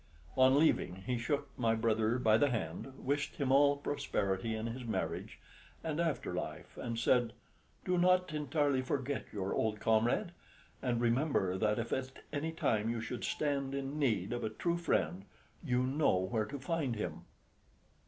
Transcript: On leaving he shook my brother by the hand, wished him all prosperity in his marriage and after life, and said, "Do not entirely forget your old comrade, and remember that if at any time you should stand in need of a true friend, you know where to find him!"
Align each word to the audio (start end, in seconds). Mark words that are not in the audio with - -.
On 0.35 0.57
leaving 0.57 1.03
he 1.05 1.19
shook 1.19 1.49
my 1.59 1.75
brother 1.75 2.17
by 2.17 2.35
the 2.35 2.49
hand, 2.49 2.91
wished 2.97 3.35
him 3.35 3.51
all 3.51 3.77
prosperity 3.77 4.55
in 4.55 4.65
his 4.65 4.83
marriage 4.83 5.37
and 5.83 5.99
after 5.99 6.33
life, 6.33 6.75
and 6.75 6.97
said, 6.97 7.33
"Do 7.85 7.99
not 7.99 8.33
entirely 8.33 8.81
forget 8.81 9.25
your 9.31 9.53
old 9.53 9.79
comrade, 9.79 10.31
and 10.81 10.99
remember 10.99 11.55
that 11.55 11.77
if 11.77 11.93
at 11.93 12.23
any 12.33 12.51
time 12.51 12.89
you 12.89 12.99
should 12.99 13.23
stand 13.23 13.75
in 13.75 13.99
need 13.99 14.33
of 14.33 14.43
a 14.43 14.49
true 14.49 14.77
friend, 14.79 15.23
you 15.63 15.83
know 15.83 16.17
where 16.17 16.45
to 16.45 16.57
find 16.57 16.95
him!" 16.95 17.25